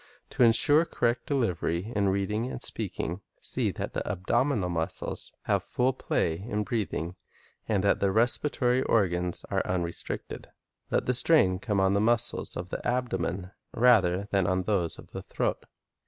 To 0.31 0.41
insure 0.41 0.83
correct 0.83 1.27
delivery 1.27 1.93
in 1.95 2.09
reading 2.09 2.47
and 2.47 2.63
speaking, 2.63 3.21
see 3.39 3.69
that 3.73 3.93
the 3.93 4.01
abdominal 4.11 4.67
muscles 4.69 5.31
have 5.43 5.61
full 5.61 5.93
play 5.93 6.39
in 6.39 6.63
breathing, 6.63 7.15
and 7.69 7.83
that 7.83 7.99
the 7.99 8.11
respiratory 8.11 8.81
organs 8.81 9.45
are 9.51 9.61
unrestricted. 9.63 10.49
Let 10.89 11.05
the 11.05 11.13
strain 11.13 11.59
come 11.59 11.79
on 11.79 11.93
the 11.93 12.01
muscles 12.01 12.57
of 12.57 12.69
the 12.69 12.83
abdomen, 12.83 13.51
rather 13.75 14.27
than 14.31 14.47
on 14.47 14.63
those 14.63 14.97
of 14.97 15.11
the 15.11 15.21
throat. 15.21 15.65